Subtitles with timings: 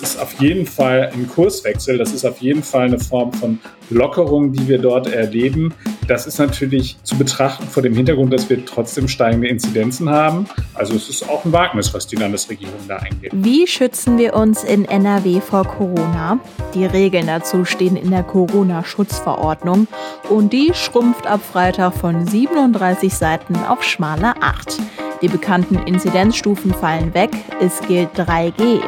[0.00, 1.96] Das ist auf jeden Fall ein Kurswechsel.
[1.96, 5.72] Das ist auf jeden Fall eine Form von Lockerung, die wir dort erleben.
[6.06, 10.46] Das ist natürlich zu betrachten vor dem Hintergrund, dass wir trotzdem steigende Inzidenzen haben.
[10.74, 13.32] Also es ist auch ein Wagnis, was die Landesregierung da eingeht.
[13.34, 16.40] Wie schützen wir uns in NRW vor Corona?
[16.74, 19.88] Die Regeln dazu stehen in der Corona-Schutzverordnung
[20.28, 24.78] und die schrumpft ab Freitag von 37 Seiten auf schmale 8.
[25.22, 27.30] Die bekannten Inzidenzstufen fallen weg,
[27.62, 28.82] es gilt 3G.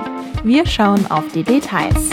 [0.45, 2.11] Wir schauen auf die Details.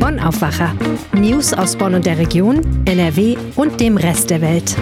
[0.00, 0.74] Bonn Aufwacher.
[1.12, 4.76] News aus Bonn und der Region, NRW und dem Rest der Welt.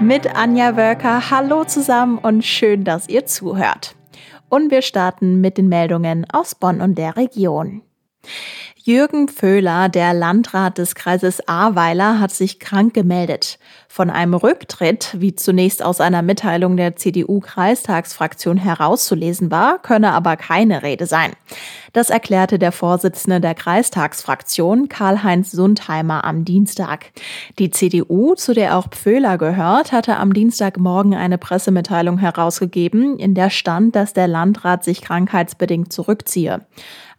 [0.00, 1.30] Mit Anja Wölker.
[1.30, 3.96] Hallo zusammen und schön, dass ihr zuhört.
[4.48, 7.82] Und wir starten mit den Meldungen aus Bonn und der Region.
[8.86, 13.58] Jürgen Pföhler, der Landrat des Kreises Ahrweiler, hat sich krank gemeldet.
[13.88, 20.84] Von einem Rücktritt, wie zunächst aus einer Mitteilung der CDU-Kreistagsfraktion herauszulesen war, könne aber keine
[20.84, 21.32] Rede sein.
[21.94, 27.06] Das erklärte der Vorsitzende der Kreistagsfraktion, Karl-Heinz Sundheimer, am Dienstag.
[27.58, 33.50] Die CDU, zu der auch Pföhler gehört, hatte am Dienstagmorgen eine Pressemitteilung herausgegeben, in der
[33.50, 36.60] stand, dass der Landrat sich krankheitsbedingt zurückziehe.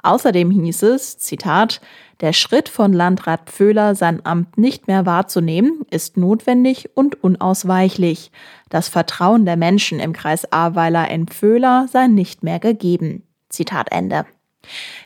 [0.08, 1.81] Außerdem hieß es, Zitat,
[2.22, 8.31] der Schritt von Landrat Pföhler, sein Amt nicht mehr wahrzunehmen, ist notwendig und unausweichlich.
[8.69, 13.23] Das Vertrauen der Menschen im Kreis Ahrweiler in Pföhler sei nicht mehr gegeben.
[13.50, 14.25] Zitat Ende.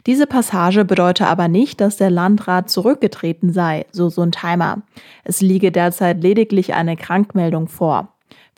[0.06, 4.84] Diese Passage bedeutet aber nicht, dass der Landrat zurückgetreten sei, so Sundheimer.
[5.24, 8.11] Es liege derzeit lediglich eine Krankmeldung vor.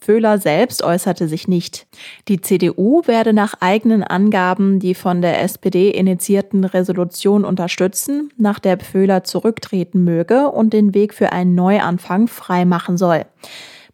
[0.04, 1.88] Föhler selbst äußerte sich nicht.
[2.28, 8.80] Die CDU werde nach eigenen Angaben die von der SPD initiierten Resolution unterstützen, nach der
[8.80, 13.26] Föhler zurücktreten möge und den Weg für einen Neuanfang freimachen soll.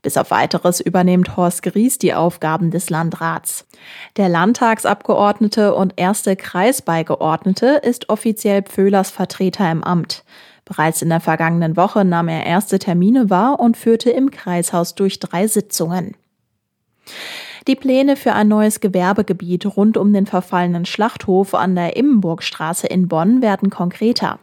[0.02, 3.68] Bis auf weiteres übernimmt Horst Gries die Aufgaben des Landrats.
[4.18, 10.24] Der Landtagsabgeordnete und erste Kreisbeigeordnete ist offiziell Pföhlers Vertreter im Amt.
[10.70, 15.20] Bereits in der vergangenen Woche nahm er erste Termine wahr und führte im Kreishaus durch
[15.20, 16.16] drei Sitzungen.
[17.68, 23.08] Die Pläne für ein neues Gewerbegebiet rund um den verfallenen Schlachthof an der Immenburgstraße in
[23.08, 24.40] Bonn werden konkreter.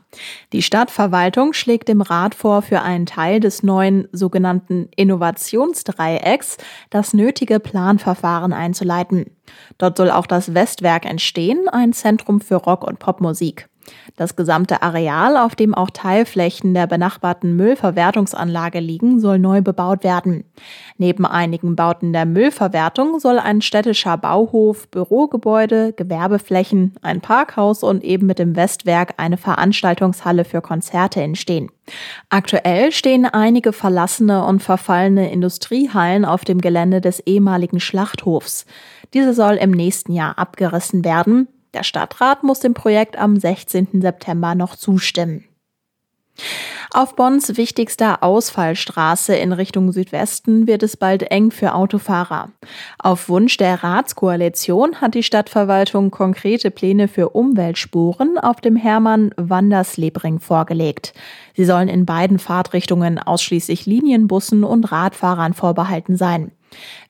[0.52, 6.58] Die Stadtverwaltung schlägt dem Rat vor, für einen Teil des neuen sogenannten Innovationsdreiecks
[6.90, 9.26] das nötige Planverfahren einzuleiten.
[9.78, 13.68] Dort soll auch das Westwerk entstehen, ein Zentrum für Rock- und Popmusik.
[14.16, 20.44] Das gesamte Areal, auf dem auch Teilflächen der benachbarten Müllverwertungsanlage liegen, soll neu bebaut werden.
[20.96, 28.26] Neben einigen Bauten der Müllverwertung soll ein städtischer Bauhof, Bürogebäude, Gewerbeflächen, ein Parkhaus und eben
[28.26, 31.70] mit dem Westwerk eine Veranstaltungshalle für Konzerte entstehen.
[32.30, 38.66] Aktuell stehen einige verlassene und verfallene Industriehallen auf dem Gelände des ehemaligen Schlachthofs.
[39.14, 41.48] Diese soll im nächsten Jahr abgerissen werden.
[41.76, 44.00] Der Stadtrat muss dem Projekt am 16.
[44.00, 45.44] September noch zustimmen.
[46.90, 52.48] Auf Bonns wichtigster Ausfallstraße in Richtung Südwesten wird es bald eng für Autofahrer.
[52.98, 61.12] Auf Wunsch der Ratskoalition hat die Stadtverwaltung konkrete Pläne für Umweltspuren auf dem Hermann-Wanderslebring vorgelegt.
[61.54, 66.52] Sie sollen in beiden Fahrtrichtungen ausschließlich Linienbussen und Radfahrern vorbehalten sein.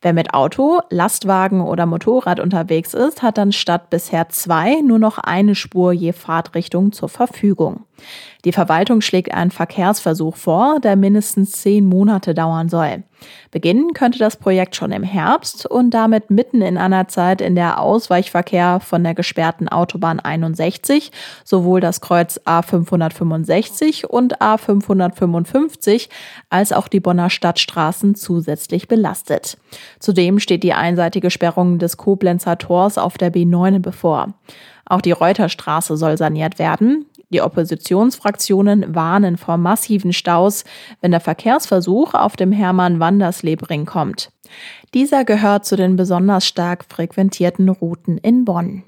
[0.03, 5.19] Wer mit Auto, Lastwagen oder Motorrad unterwegs ist, hat dann statt bisher zwei nur noch
[5.19, 7.86] eine Spur je Fahrtrichtung zur Verfügung.
[8.45, 13.03] Die Verwaltung schlägt einen Verkehrsversuch vor, der mindestens zehn Monate dauern soll.
[13.51, 17.81] Beginnen könnte das Projekt schon im Herbst und damit mitten in einer Zeit, in der
[17.81, 21.11] Ausweichverkehr von der gesperrten Autobahn 61
[21.45, 26.09] sowohl das Kreuz A565 und A555
[26.51, 29.57] als auch die Bonner Stadtstraßen zusätzlich belastet.
[29.99, 34.35] Zudem steht die einseitige Sperrung des Koblenzer Tors auf der B9 bevor.
[34.85, 37.07] Auch die Reuterstraße soll saniert werden.
[37.31, 40.65] Die Oppositionsfraktionen warnen vor massiven Staus,
[41.01, 44.31] wenn der Verkehrsversuch auf dem Hermann-Wanderslebring kommt.
[44.95, 48.85] Dieser gehört zu den besonders stark frequentierten Routen in Bonn.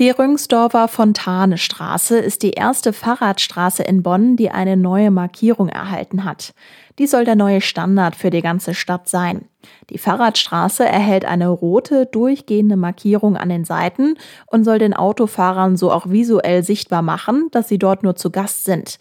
[0.00, 6.54] Die Rüngsdorfer Fontanestraße ist die erste Fahrradstraße in Bonn, die eine neue Markierung erhalten hat.
[6.98, 9.44] Die soll der neue Standard für die ganze Stadt sein.
[9.90, 14.14] Die Fahrradstraße erhält eine rote, durchgehende Markierung an den Seiten
[14.46, 18.64] und soll den Autofahrern so auch visuell sichtbar machen, dass sie dort nur zu Gast
[18.64, 18.98] sind.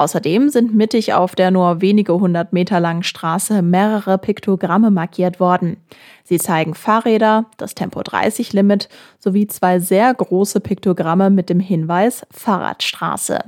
[0.00, 5.76] Außerdem sind mittig auf der nur wenige hundert Meter langen Straße mehrere Piktogramme markiert worden.
[6.24, 8.88] Sie zeigen Fahrräder, das Tempo 30 Limit
[9.18, 13.40] sowie zwei sehr große Piktogramme mit dem Hinweis Fahrradstraße.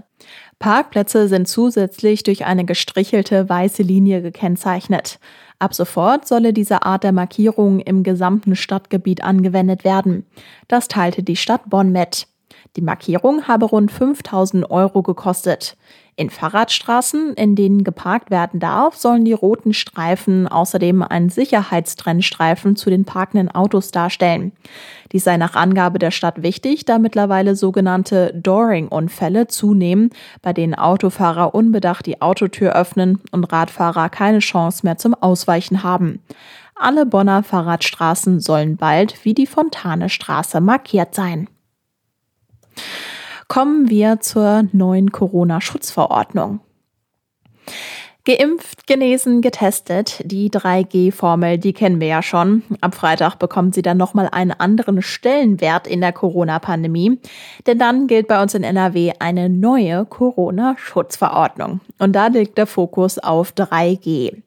[0.58, 5.20] Parkplätze sind zusätzlich durch eine gestrichelte weiße Linie gekennzeichnet.
[5.58, 10.26] Ab sofort solle diese Art der Markierung im gesamten Stadtgebiet angewendet werden.
[10.68, 12.26] Das teilte die Stadt Bonn mit.
[12.76, 15.78] Die Markierung habe rund 5000 Euro gekostet.
[16.14, 22.90] In Fahrradstraßen, in denen geparkt werden darf, sollen die roten Streifen außerdem einen Sicherheitstrennstreifen zu
[22.90, 24.52] den parkenden Autos darstellen.
[25.12, 30.10] Dies sei nach Angabe der Stadt wichtig, da mittlerweile sogenannte Dooring-Unfälle zunehmen,
[30.42, 36.20] bei denen Autofahrer unbedacht die Autotür öffnen und Radfahrer keine Chance mehr zum Ausweichen haben.
[36.74, 41.48] Alle Bonner Fahrradstraßen sollen bald wie die Fontane-Straße markiert sein.
[43.48, 46.60] Kommen wir zur neuen Corona-Schutzverordnung.
[48.24, 50.22] Geimpft, genesen, getestet.
[50.24, 52.62] Die 3G-Formel, die kennen wir ja schon.
[52.80, 57.18] Ab Freitag bekommt sie dann nochmal einen anderen Stellenwert in der Corona-Pandemie.
[57.66, 61.80] Denn dann gilt bei uns in NRW eine neue Corona-Schutzverordnung.
[61.98, 64.40] Und da liegt der Fokus auf 3G.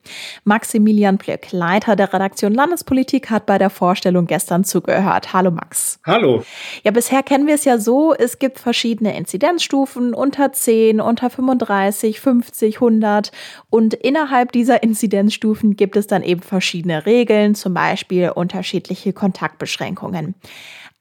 [0.45, 5.33] Maximilian Plück, Leiter der Redaktion Landespolitik, hat bei der Vorstellung gestern zugehört.
[5.33, 5.99] Hallo Max.
[6.05, 6.45] Hallo.
[6.85, 12.21] Ja, bisher kennen wir es ja so, es gibt verschiedene Inzidenzstufen unter 10, unter 35,
[12.21, 13.31] 50, 100
[13.75, 20.33] und innerhalb dieser Inzidenzstufen gibt es dann eben verschiedene Regeln, zum Beispiel unterschiedliche Kontaktbeschränkungen.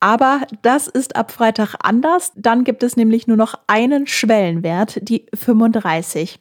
[0.05, 2.31] Aber das ist ab Freitag anders.
[2.37, 6.39] Dann gibt es nämlich nur noch einen Schwellenwert, die 35.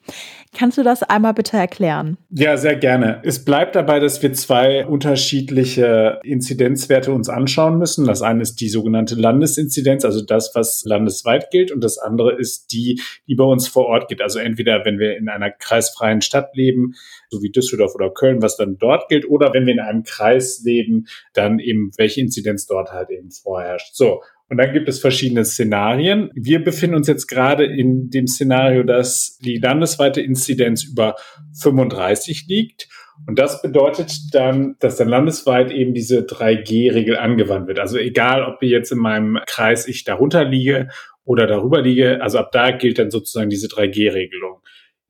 [0.55, 2.17] Kannst du das einmal bitte erklären?
[2.29, 3.21] Ja, sehr gerne.
[3.23, 8.05] Es bleibt dabei, dass wir zwei unterschiedliche Inzidenzwerte uns anschauen müssen.
[8.05, 12.71] Das eine ist die sogenannte Landesinzidenz, also das, was landesweit gilt, und das andere ist
[12.71, 14.21] die, die bei uns vor Ort gilt.
[14.21, 16.93] Also entweder, wenn wir in einer kreisfreien Stadt leben,
[17.29, 20.61] so wie Düsseldorf oder Köln, was dann dort gilt, oder wenn wir in einem Kreis
[20.63, 23.95] leben, dann eben welche Inzidenz dort halt eben vorherrscht.
[23.95, 24.21] So.
[24.49, 26.29] Und dann gibt es verschiedene Szenarien.
[26.35, 31.15] Wir befinden uns jetzt gerade in dem Szenario, dass die landesweite Inzidenz über
[31.59, 32.87] 35 liegt.
[33.27, 37.79] Und das bedeutet dann, dass dann landesweit eben diese 3G-Regel angewandt wird.
[37.79, 40.89] Also egal, ob jetzt in meinem Kreis ich darunter liege
[41.23, 44.61] oder darüber liege, also ab da gilt dann sozusagen diese 3G-Regelung.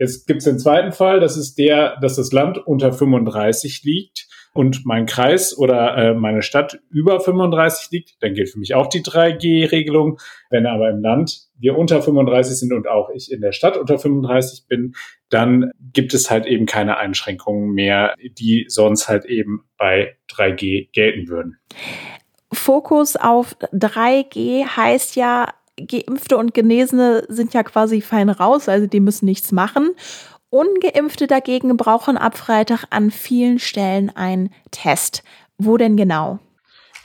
[0.04, 4.28] Jetzt gibt es den zweiten Fall, das ist der, dass das Land unter 35 liegt
[4.54, 8.88] und mein Kreis oder äh, meine Stadt über 35 liegt, dann gilt für mich auch
[8.88, 10.20] die 3G-Regelung.
[10.50, 13.98] Wenn aber im Land wir unter 35 sind und auch ich in der Stadt unter
[13.98, 14.94] 35 bin,
[15.30, 21.30] dann gibt es halt eben keine Einschränkungen mehr, die sonst halt eben bei 3G gelten
[21.30, 21.60] würden.
[22.52, 25.48] Fokus auf 3G heißt ja,
[25.78, 29.92] Geimpfte und Genesene sind ja quasi fein raus, also die müssen nichts machen.
[30.50, 35.24] Ungeimpfte dagegen brauchen ab Freitag an vielen Stellen einen Test.
[35.58, 36.40] Wo denn genau?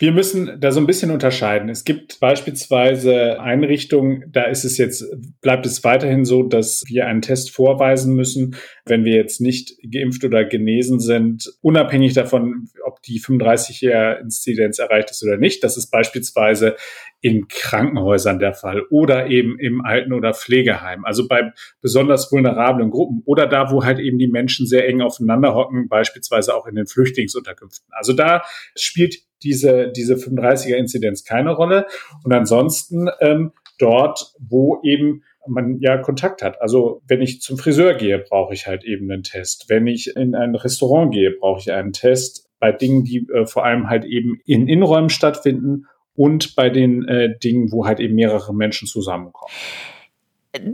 [0.00, 1.68] Wir müssen da so ein bisschen unterscheiden.
[1.68, 5.04] Es gibt beispielsweise Einrichtungen, da ist es jetzt,
[5.40, 8.54] bleibt es weiterhin so, dass wir einen Test vorweisen müssen,
[8.86, 15.24] wenn wir jetzt nicht geimpft oder genesen sind, unabhängig davon, ob die 35er-Inzidenz erreicht ist
[15.24, 15.64] oder nicht.
[15.64, 16.76] Das ist beispielsweise
[17.20, 21.04] in Krankenhäusern der Fall oder eben im Alten- oder Pflegeheim.
[21.04, 25.56] Also bei besonders vulnerablen Gruppen oder da, wo halt eben die Menschen sehr eng aufeinander
[25.56, 27.88] hocken, beispielsweise auch in den Flüchtlingsunterkünften.
[27.90, 28.42] Also da
[28.76, 31.86] spielt diese, diese 35er-Inzidenz keine Rolle.
[32.24, 36.60] Und ansonsten ähm, dort, wo eben man ja Kontakt hat.
[36.60, 39.66] Also wenn ich zum Friseur gehe, brauche ich halt eben einen Test.
[39.68, 42.48] Wenn ich in ein Restaurant gehe, brauche ich einen Test.
[42.60, 47.38] Bei Dingen, die äh, vor allem halt eben in Innenräumen stattfinden und bei den äh,
[47.38, 49.52] Dingen, wo halt eben mehrere Menschen zusammenkommen.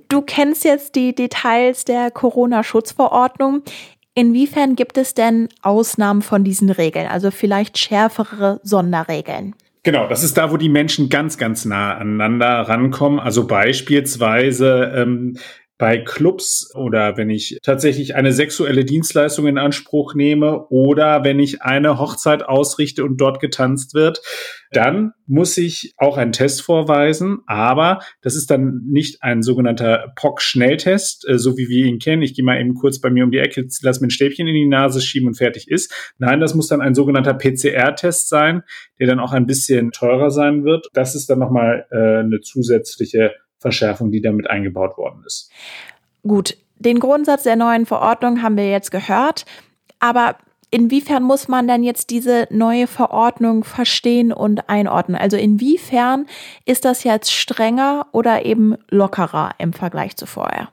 [0.08, 3.62] Du kennst jetzt die Details der Corona-Schutzverordnung.
[4.14, 9.54] Inwiefern gibt es denn Ausnahmen von diesen Regeln, also vielleicht schärfere Sonderregeln?
[9.82, 13.20] Genau, das ist da, wo die Menschen ganz, ganz nah aneinander rankommen.
[13.20, 15.36] Also beispielsweise ähm,
[15.76, 21.62] bei Clubs oder wenn ich tatsächlich eine sexuelle Dienstleistung in Anspruch nehme oder wenn ich
[21.62, 24.22] eine Hochzeit ausrichte und dort getanzt wird,
[24.70, 31.28] dann muss ich auch einen Test vorweisen, aber das ist dann nicht ein sogenannter POC-Schnelltest,
[31.28, 32.22] äh, so wie wir ihn kennen.
[32.22, 34.54] Ich gehe mal eben kurz bei mir um die Ecke, lass mir ein Stäbchen in
[34.54, 35.92] die Nase schieben und fertig ist.
[36.18, 38.62] Nein, das muss dann ein sogenannter PCR-Test sein,
[38.98, 40.88] der dann auch ein bisschen teurer sein wird.
[40.92, 43.32] Das ist dann nochmal äh, eine zusätzliche
[43.64, 45.50] Verschärfung, die damit eingebaut worden ist.
[46.22, 49.46] Gut, den Grundsatz der neuen Verordnung haben wir jetzt gehört,
[50.00, 50.36] aber
[50.70, 55.16] inwiefern muss man denn jetzt diese neue Verordnung verstehen und einordnen?
[55.16, 56.26] Also inwiefern
[56.66, 60.68] ist das jetzt strenger oder eben lockerer im Vergleich zu vorher?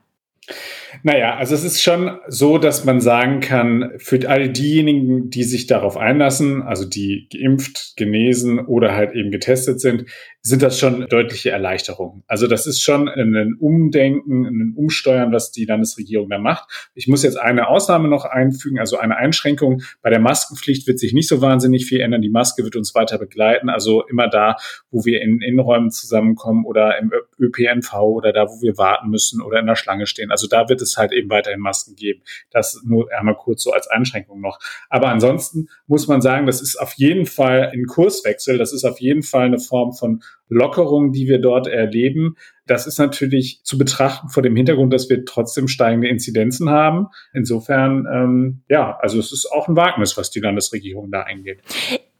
[1.03, 5.67] Naja, also es ist schon so, dass man sagen kann, für all diejenigen, die sich
[5.67, 10.05] darauf einlassen, also die geimpft, genesen oder halt eben getestet sind,
[10.43, 12.24] sind das schon deutliche Erleichterungen.
[12.27, 16.89] Also das ist schon ein Umdenken, ein Umsteuern, was die Landesregierung da macht.
[16.95, 19.83] Ich muss jetzt eine Ausnahme noch einfügen, also eine Einschränkung.
[20.01, 22.21] Bei der Maskenpflicht wird sich nicht so wahnsinnig viel ändern.
[22.21, 23.69] Die Maske wird uns weiter begleiten.
[23.69, 24.55] Also immer da,
[24.89, 29.60] wo wir in Innenräumen zusammenkommen oder im ÖPNV oder da, wo wir warten müssen oder
[29.60, 30.31] in der Schlange stehen.
[30.31, 32.24] Also da wird es halt eben weiterhin Masken geben.
[32.50, 34.57] Das nur einmal kurz so als Einschränkung noch.
[34.89, 38.57] Aber ansonsten muss man sagen, das ist auf jeden Fall ein Kurswechsel.
[38.57, 42.35] Das ist auf jeden Fall eine Form von Lockerung, die wir dort erleben.
[42.67, 47.07] Das ist natürlich zu betrachten vor dem Hintergrund, dass wir trotzdem steigende Inzidenzen haben.
[47.33, 51.61] Insofern, ähm, ja, also es ist auch ein Wagnis, was die Landesregierung da eingeht.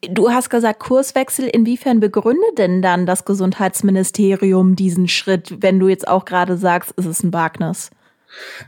[0.10, 1.48] Du hast gesagt Kurswechsel.
[1.48, 7.06] Inwiefern begründet denn dann das Gesundheitsministerium diesen Schritt, wenn du jetzt auch gerade sagst, es
[7.06, 7.92] ist ein Wagnis?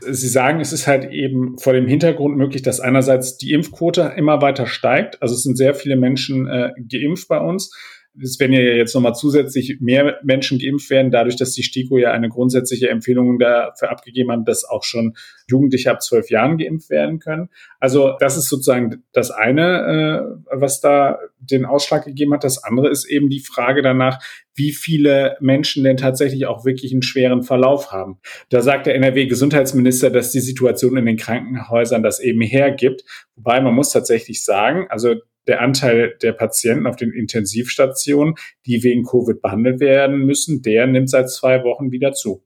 [0.00, 4.42] Sie sagen, es ist halt eben vor dem Hintergrund möglich, dass einerseits die Impfquote immer
[4.42, 5.22] weiter steigt.
[5.22, 7.74] Also es sind sehr viele Menschen äh, geimpft bei uns
[8.22, 12.12] es werden ja jetzt nochmal zusätzlich mehr Menschen geimpft werden, dadurch, dass die STIKO ja
[12.12, 15.16] eine grundsätzliche Empfehlung dafür abgegeben hat, dass auch schon
[15.48, 17.48] Jugendliche ab zwölf Jahren geimpft werden können.
[17.80, 22.44] Also das ist sozusagen das eine, äh, was da den Ausschlag gegeben hat.
[22.44, 24.22] Das andere ist eben die Frage danach,
[24.54, 28.20] wie viele Menschen denn tatsächlich auch wirklich einen schweren Verlauf haben.
[28.50, 33.04] Da sagt der NRW-Gesundheitsminister, dass die Situation in den Krankenhäusern das eben hergibt.
[33.34, 38.34] Wobei man muss tatsächlich sagen, also der Anteil der Patienten auf den Intensivstationen,
[38.66, 42.42] die wegen Covid behandelt werden müssen, der nimmt seit zwei Wochen wieder zu.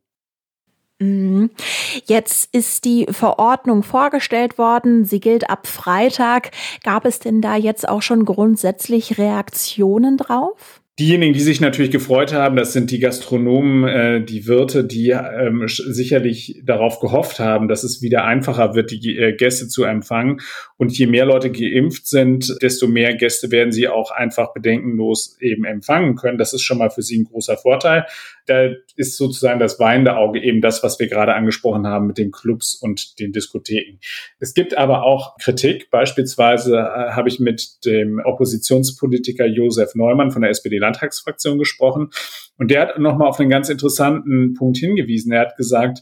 [1.01, 1.51] Mhm.
[2.07, 5.05] Jetzt ist die Verordnung vorgestellt worden.
[5.05, 6.51] Sie gilt ab Freitag.
[6.83, 10.83] Gab es denn da jetzt auch schon grundsätzlich Reaktionen drauf?
[10.99, 15.65] Diejenigen, die sich natürlich gefreut haben, das sind die Gastronomen, äh, die Wirte, die ähm,
[15.69, 20.41] sicherlich darauf gehofft haben, dass es wieder einfacher wird, die äh, Gäste zu empfangen.
[20.77, 25.65] Und je mehr Leute geimpft sind, desto mehr Gäste werden sie auch einfach bedenkenlos eben
[25.65, 26.37] empfangen können.
[26.37, 28.05] Das ist schon mal für sie ein großer Vorteil.
[28.47, 32.33] Da ist sozusagen das weinende Auge eben das, was wir gerade angesprochen haben mit den
[32.33, 33.99] Clubs und den Diskotheken.
[34.41, 35.91] Es gibt aber auch Kritik.
[35.91, 42.11] Beispielsweise äh, habe ich mit dem Oppositionspolitiker Josef Neumann von der SPD Landtagsfraktion gesprochen.
[42.57, 45.33] Und der hat nochmal auf einen ganz interessanten Punkt hingewiesen.
[45.33, 46.01] Er hat gesagt,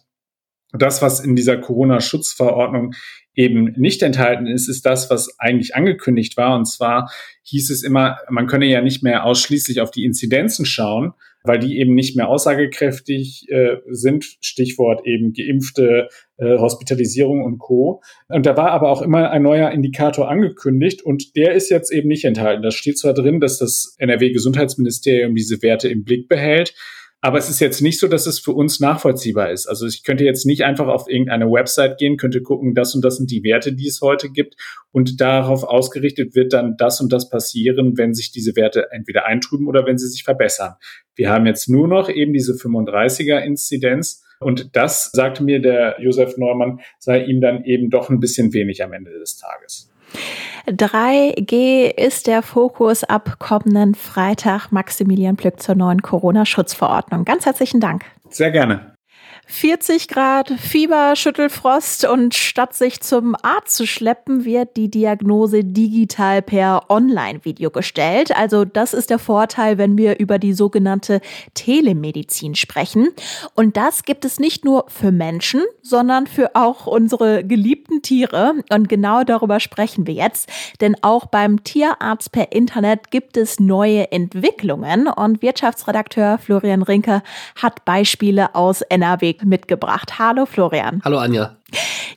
[0.73, 2.95] das, was in dieser Corona-Schutzverordnung
[3.35, 6.57] eben nicht enthalten ist, ist das, was eigentlich angekündigt war.
[6.57, 7.11] Und zwar
[7.45, 11.13] hieß es immer, man könne ja nicht mehr ausschließlich auf die Inzidenzen schauen,
[11.45, 14.25] weil die eben nicht mehr aussagekräftig äh, sind.
[14.41, 18.03] Stichwort eben geimpfte äh, Hospitalisierung und Co.
[18.29, 22.09] Und da war aber auch immer ein neuer Indikator angekündigt und der ist jetzt eben
[22.09, 22.63] nicht enthalten.
[22.63, 26.75] Da steht zwar drin, dass das NRW-Gesundheitsministerium diese Werte im Blick behält,
[27.23, 29.67] aber es ist jetzt nicht so, dass es für uns nachvollziehbar ist.
[29.67, 33.17] Also ich könnte jetzt nicht einfach auf irgendeine Website gehen, könnte gucken, das und das
[33.17, 34.55] sind die Werte, die es heute gibt.
[34.93, 39.67] Und darauf ausgerichtet wird dann das und das passieren, wenn sich diese Werte entweder eintrüben
[39.67, 40.75] oder wenn sie sich verbessern.
[41.15, 44.23] Wir haben jetzt nur noch eben diese 35er-Inzidenz.
[44.41, 48.83] Und das, sagte mir der Josef Neumann, sei ihm dann eben doch ein bisschen wenig
[48.83, 49.91] am Ende des Tages.
[50.67, 54.73] 3G ist der Fokus ab kommenden Freitag.
[54.73, 57.25] Maximilian Plück zur neuen Corona-Schutzverordnung.
[57.25, 58.05] Ganz herzlichen Dank.
[58.31, 58.96] Sehr gerne.
[59.49, 66.43] 40 Grad, Fieber, Schüttelfrost und statt sich zum Arzt zu schleppen, wird die Diagnose digital
[66.43, 68.37] per Online-Video gestellt.
[68.37, 71.21] Also das ist der Vorteil, wenn wir über die sogenannte
[71.55, 73.09] Telemedizin sprechen.
[73.55, 78.55] Und das gibt es nicht nur für Menschen, sondern für auch unsere geliebten Tiere.
[78.73, 80.51] Und genau darüber sprechen wir jetzt.
[80.81, 85.07] Denn auch beim Tierarzt per Internet gibt es neue Entwicklungen.
[85.07, 87.23] Und Wirtschaftsredakteur Florian Rinke
[87.55, 90.19] hat Beispiele aus NRW mitgebracht.
[90.19, 91.01] Hallo Florian.
[91.05, 91.57] Hallo Anja.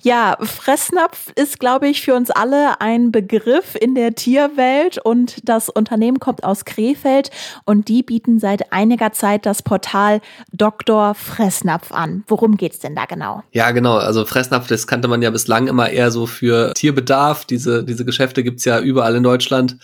[0.02, 5.68] Ja, Fressnapf ist, glaube ich, für uns alle ein Begriff in der Tierwelt und das
[5.68, 7.32] Unternehmen kommt aus Krefeld
[7.66, 10.22] und die bieten seit einiger Zeit das Portal
[10.54, 11.16] Dr.
[11.16, 12.24] Fressnapf an.
[12.28, 13.44] Worum geht's denn da genau?
[13.52, 13.98] Ja, genau.
[13.98, 17.44] Also Fressnapf, das kannte man ja bislang immer eher so für Tierbedarf.
[17.44, 19.78] Diese, diese Geschäfte gibt's ja überall in Deutschland.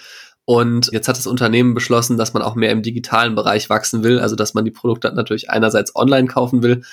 [0.45, 4.19] Und jetzt hat das Unternehmen beschlossen, dass man auch mehr im digitalen Bereich wachsen will,
[4.19, 6.83] also dass man die Produkte natürlich einerseits online kaufen will,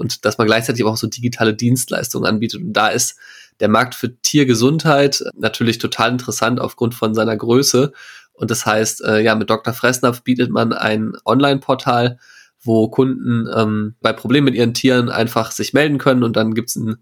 [0.00, 2.62] und dass man gleichzeitig auch so digitale Dienstleistungen anbietet.
[2.62, 3.16] Und da ist
[3.60, 7.92] der Markt für Tiergesundheit natürlich total interessant aufgrund von seiner Größe.
[8.32, 9.74] Und das heißt, äh, ja, mit Dr.
[9.74, 12.18] Fressnapf bietet man ein Online-Portal,
[12.62, 16.76] wo Kunden ähm, bei Problemen mit ihren Tieren einfach sich melden können und dann gibt's
[16.76, 16.96] ein,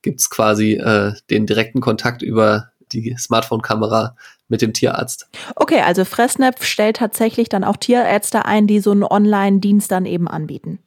[0.00, 4.16] gibt's quasi äh, den direkten Kontakt über die Smartphone-Kamera
[4.48, 5.28] mit dem Tierarzt.
[5.56, 10.28] Okay, also Fressnapf stellt tatsächlich dann auch Tierärzte ein, die so einen Online-Dienst dann eben
[10.28, 10.78] anbieten.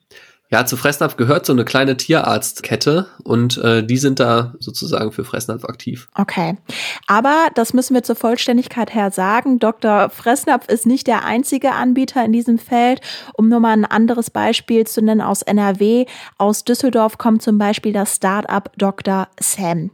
[0.51, 5.23] Ja, zu Fressnapf gehört so eine kleine Tierarztkette und äh, die sind da sozusagen für
[5.23, 6.09] Fressnapf aktiv.
[6.13, 6.57] Okay.
[7.07, 9.59] Aber das müssen wir zur Vollständigkeit her sagen.
[9.59, 10.09] Dr.
[10.09, 12.99] Fressnapf ist nicht der einzige Anbieter in diesem Feld.
[13.37, 16.05] Um nur mal ein anderes Beispiel zu nennen aus NRW.
[16.37, 19.29] Aus Düsseldorf kommt zum Beispiel das Startup Dr.
[19.39, 19.91] Sam.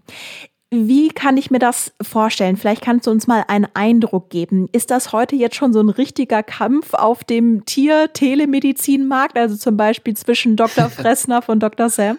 [0.69, 2.57] Wie kann ich mir das vorstellen?
[2.57, 4.67] Vielleicht kannst du uns mal einen Eindruck geben.
[4.73, 10.15] Ist das heute jetzt schon so ein richtiger Kampf auf dem Tier-Telemedizinmarkt, also zum Beispiel
[10.17, 10.89] zwischen Dr.
[10.89, 11.89] Fressnapf und Dr.
[11.89, 12.17] Sam?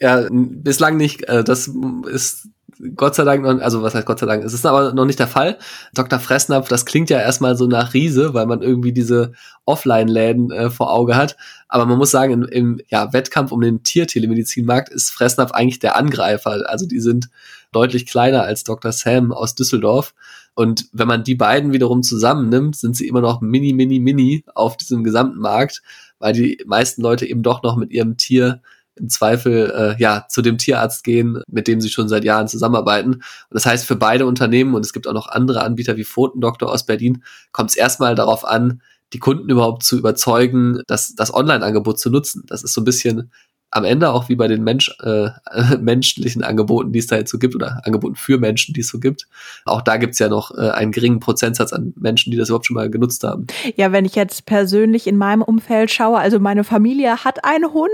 [0.00, 1.28] Ja, bislang nicht.
[1.28, 1.70] Äh, das
[2.12, 2.48] ist
[2.96, 5.18] Gott sei Dank noch, also was heißt Gott sei Dank, es ist aber noch nicht
[5.18, 5.58] der Fall.
[5.94, 6.18] Dr.
[6.18, 9.32] Fressnapf, das klingt ja erstmal so nach Riese, weil man irgendwie diese
[9.64, 11.36] Offline-Läden äh, vor Auge hat.
[11.68, 15.96] Aber man muss sagen, im, im ja, Wettkampf um den Tiertelemedizinmarkt ist Fressnapf eigentlich der
[15.96, 16.68] Angreifer.
[16.68, 17.28] Also die sind
[17.72, 18.92] deutlich kleiner als Dr.
[18.92, 20.14] Sam aus Düsseldorf.
[20.54, 24.76] Und wenn man die beiden wiederum zusammennimmt, sind sie immer noch mini, mini, mini auf
[24.76, 25.82] diesem gesamten Markt,
[26.18, 28.62] weil die meisten Leute eben doch noch mit ihrem Tier
[28.96, 33.14] im Zweifel äh, ja zu dem Tierarzt gehen, mit dem sie schon seit Jahren zusammenarbeiten.
[33.14, 36.70] Und das heißt, für beide Unternehmen, und es gibt auch noch andere Anbieter wie Pfotendoktor
[36.70, 37.22] aus Berlin,
[37.52, 38.82] kommt es erstmal darauf an,
[39.12, 42.42] die Kunden überhaupt zu überzeugen, das, das Online-Angebot zu nutzen.
[42.46, 43.30] Das ist so ein bisschen
[43.74, 45.30] am Ende auch wie bei den Mensch, äh,
[45.80, 49.00] menschlichen Angeboten, die es da jetzt so gibt, oder Angeboten für Menschen, die es so
[49.00, 49.26] gibt.
[49.64, 52.76] Auch da gibt's ja noch äh, einen geringen Prozentsatz an Menschen, die das überhaupt schon
[52.76, 53.48] mal genutzt haben.
[53.74, 57.90] Ja, wenn ich jetzt persönlich in meinem Umfeld schaue, also meine Familie hat einen Hund.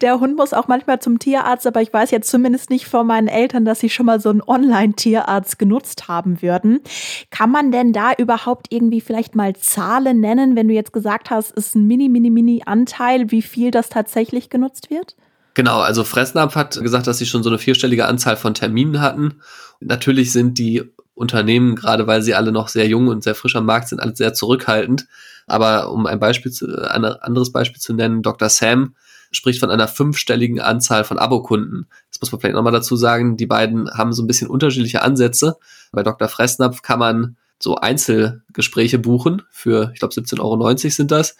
[0.00, 3.28] Der Hund muss auch manchmal zum Tierarzt, aber ich weiß jetzt zumindest nicht von meinen
[3.28, 6.80] Eltern, dass sie schon mal so einen Online-Tierarzt genutzt haben würden.
[7.30, 11.50] Kann man denn da überhaupt irgendwie vielleicht mal Zahlen nennen, wenn du jetzt gesagt hast,
[11.56, 15.15] es ist ein mini, mini, mini Anteil, wie viel das tatsächlich genutzt wird?
[15.56, 19.40] Genau, also Fressnapf hat gesagt, dass sie schon so eine vierstellige Anzahl von Terminen hatten.
[19.80, 20.84] Natürlich sind die
[21.14, 24.14] Unternehmen, gerade weil sie alle noch sehr jung und sehr frisch am Markt sind, alle
[24.14, 25.06] sehr zurückhaltend.
[25.46, 28.50] Aber um ein Beispiel zu, ein anderes Beispiel zu nennen, Dr.
[28.50, 28.96] Sam
[29.32, 31.86] spricht von einer fünfstelligen Anzahl von Abokunden.
[32.12, 33.38] Das muss man vielleicht nochmal dazu sagen.
[33.38, 35.56] Die beiden haben so ein bisschen unterschiedliche Ansätze.
[35.90, 36.28] Bei Dr.
[36.28, 41.34] Fressnapf kann man so Einzelgespräche buchen für, ich glaube, 17,90 Euro sind das.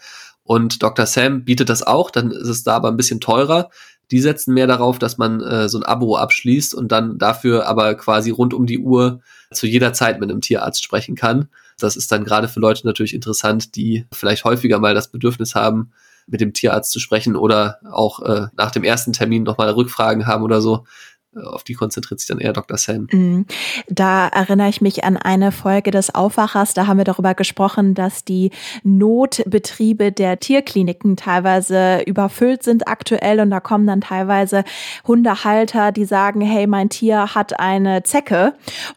[0.47, 1.05] Und Dr.
[1.05, 3.69] Sam bietet das auch, dann ist es da aber ein bisschen teurer.
[4.11, 7.95] Die setzen mehr darauf, dass man äh, so ein Abo abschließt und dann dafür aber
[7.95, 9.21] quasi rund um die Uhr
[9.51, 11.49] zu jeder Zeit mit einem Tierarzt sprechen kann.
[11.79, 15.91] Das ist dann gerade für Leute natürlich interessant, die vielleicht häufiger mal das Bedürfnis haben,
[16.25, 20.43] mit dem Tierarzt zu sprechen oder auch äh, nach dem ersten Termin nochmal Rückfragen haben
[20.43, 20.85] oder so
[21.35, 22.77] auf die konzentriert sich dann eher Dr.
[22.77, 23.07] Sam.
[23.11, 23.45] Mhm.
[23.87, 28.23] Da erinnere ich mich an eine Folge des Aufwachers, da haben wir darüber gesprochen, dass
[28.23, 28.51] die
[28.83, 34.63] Notbetriebe der Tierkliniken teilweise überfüllt sind aktuell und da kommen dann teilweise
[35.05, 38.53] Hundehalter, die sagen, hey, mein Tier hat eine Zecke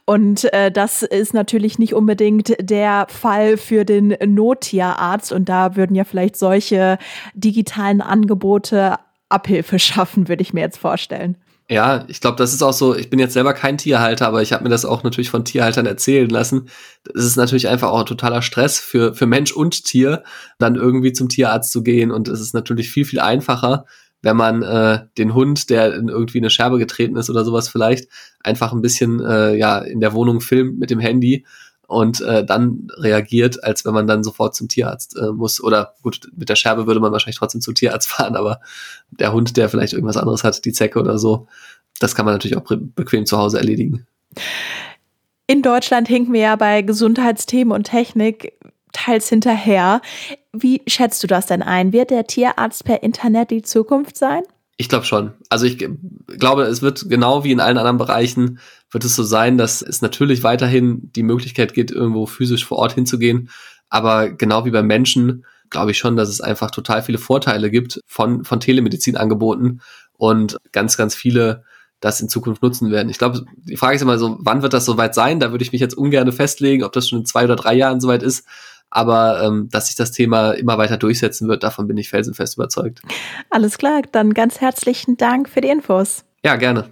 [0.07, 5.97] und äh, das ist natürlich nicht unbedingt der Fall für den Nottierarzt und da würden
[5.97, 6.99] ja vielleicht solche
[7.35, 8.97] digitalen Angebote
[9.29, 11.37] Abhilfe schaffen, würde ich mir jetzt vorstellen.
[11.73, 14.53] Ja, ich glaube, das ist auch so, ich bin jetzt selber kein Tierhalter, aber ich
[14.53, 16.69] habe mir das auch natürlich von Tierhaltern erzählen lassen.
[17.15, 20.25] Es ist natürlich einfach auch ein totaler Stress für, für Mensch und Tier,
[20.59, 22.11] dann irgendwie zum Tierarzt zu gehen.
[22.11, 23.85] Und es ist natürlich viel, viel einfacher,
[24.21, 28.09] wenn man äh, den Hund, der in irgendwie eine Scherbe getreten ist oder sowas vielleicht,
[28.41, 31.47] einfach ein bisschen äh, ja in der Wohnung filmt mit dem Handy
[31.91, 35.61] und äh, dann reagiert, als wenn man dann sofort zum Tierarzt äh, muss.
[35.61, 38.61] Oder gut, mit der Scherbe würde man wahrscheinlich trotzdem zum Tierarzt fahren, aber
[39.11, 41.49] der Hund, der vielleicht irgendwas anderes hat, die Zecke oder so,
[41.99, 44.07] das kann man natürlich auch bequem zu Hause erledigen.
[45.49, 48.53] In Deutschland hinken wir ja bei Gesundheitsthemen und Technik
[48.93, 50.01] teils hinterher.
[50.53, 51.93] Wie schätzt du das denn ein?
[51.93, 54.43] Wird der Tierarzt per Internet die Zukunft sein?
[54.81, 55.35] Ich glaube schon.
[55.51, 55.77] Also ich
[56.39, 60.01] glaube, es wird genau wie in allen anderen Bereichen wird es so sein, dass es
[60.01, 63.51] natürlich weiterhin die Möglichkeit gibt, irgendwo physisch vor Ort hinzugehen.
[63.91, 68.01] Aber genau wie bei Menschen glaube ich schon, dass es einfach total viele Vorteile gibt
[68.07, 69.83] von, von Telemedizinangeboten
[70.17, 71.63] und ganz, ganz viele
[72.01, 73.11] das in Zukunft nutzen werden.
[73.11, 75.41] Ich glaube, die Frage ist immer so, wann wird das soweit sein?
[75.41, 78.01] Da würde ich mich jetzt ungern festlegen, ob das schon in zwei oder drei Jahren
[78.01, 78.47] soweit ist.
[78.91, 83.01] Aber ähm, dass sich das Thema immer weiter durchsetzen wird, davon bin ich felsenfest überzeugt.
[83.49, 86.25] Alles klar, dann ganz herzlichen Dank für die Infos.
[86.45, 86.91] Ja, gerne.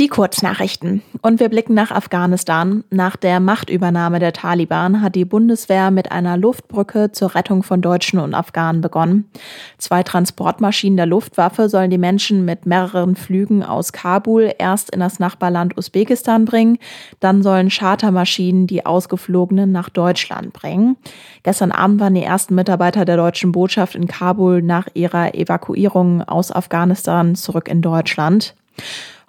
[0.00, 1.02] Die Kurznachrichten.
[1.22, 2.82] Und wir blicken nach Afghanistan.
[2.90, 8.18] Nach der Machtübernahme der Taliban hat die Bundeswehr mit einer Luftbrücke zur Rettung von Deutschen
[8.18, 9.30] und Afghanen begonnen.
[9.78, 15.20] Zwei Transportmaschinen der Luftwaffe sollen die Menschen mit mehreren Flügen aus Kabul erst in das
[15.20, 16.78] Nachbarland Usbekistan bringen.
[17.20, 20.96] Dann sollen Chartermaschinen die Ausgeflogenen nach Deutschland bringen.
[21.44, 26.50] Gestern Abend waren die ersten Mitarbeiter der deutschen Botschaft in Kabul nach ihrer Evakuierung aus
[26.50, 28.56] Afghanistan zurück in Deutschland.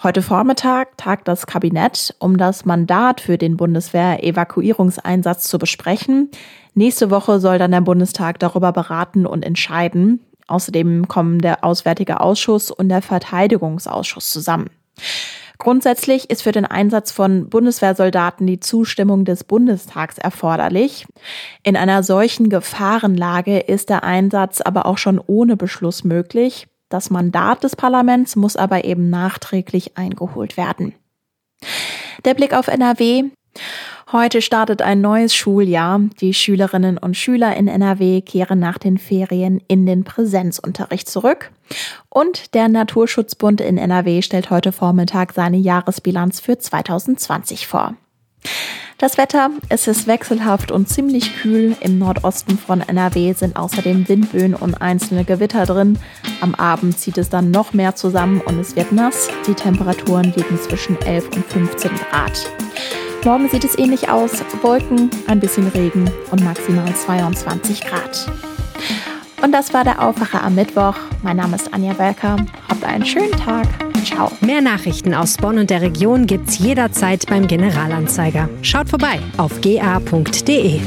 [0.06, 6.30] Heute Vormittag tagt das Kabinett, um das Mandat für den Bundeswehr-Evakuierungseinsatz zu besprechen.
[6.76, 10.20] Nächste Woche soll dann der Bundestag darüber beraten und entscheiden.
[10.46, 14.70] Außerdem kommen der Auswärtige Ausschuss und der Verteidigungsausschuss zusammen.
[15.58, 21.08] Grundsätzlich ist für den Einsatz von Bundeswehrsoldaten die Zustimmung des Bundestags erforderlich.
[21.64, 26.68] In einer solchen Gefahrenlage ist der Einsatz aber auch schon ohne Beschluss möglich.
[26.90, 30.94] Das Mandat des Parlaments muss aber eben nachträglich eingeholt werden.
[32.24, 33.26] Der Blick auf NRW.
[34.12, 36.00] Heute startet ein neues Schuljahr.
[36.22, 41.52] Die Schülerinnen und Schüler in NRW kehren nach den Ferien in den Präsenzunterricht zurück.
[42.10, 47.96] Und der Naturschutzbund in NRW stellt heute Vormittag seine Jahresbilanz für 2020 vor.
[48.98, 51.76] Das Wetter, es ist wechselhaft und ziemlich kühl.
[51.82, 56.00] Im Nordosten von NRW sind außerdem Windböen und einzelne Gewitter drin.
[56.40, 59.28] Am Abend zieht es dann noch mehr zusammen und es wird nass.
[59.48, 62.50] Die Temperaturen liegen zwischen 11 und 15 Grad.
[63.26, 64.32] Morgen sieht es ähnlich aus.
[64.62, 68.32] Wolken, ein bisschen Regen und maximal 22 Grad.
[69.46, 70.96] Und das war der Aufwacher am Mittwoch.
[71.22, 72.36] Mein Name ist Anja Welker.
[72.68, 73.68] Habt einen schönen Tag.
[74.04, 74.32] Ciao.
[74.42, 78.50] Mehr Nachrichten aus Bonn und der Region gibt's jederzeit beim Generalanzeiger.
[78.64, 80.82] Schaut vorbei auf ga.de.